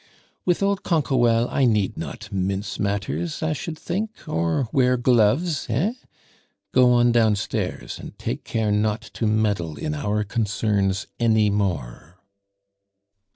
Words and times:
"With 0.45 0.63
old 0.63 0.81
Canquoelle 0.81 1.47
I 1.51 1.65
need 1.65 1.95
not 1.95 2.31
mince 2.31 2.79
matters, 2.79 3.43
I 3.43 3.53
should 3.53 3.77
think, 3.77 4.09
or 4.27 4.67
wear 4.71 4.97
gloves, 4.97 5.67
heh? 5.67 5.93
Go 6.71 6.91
on 6.91 7.11
downstairs, 7.11 7.99
and 7.99 8.17
take 8.17 8.43
care 8.43 8.71
not 8.71 9.01
to 9.13 9.27
meddle 9.27 9.77
in 9.77 9.93
our 9.93 10.23
concerns 10.23 11.05
any 11.19 11.51
more." 11.51 12.19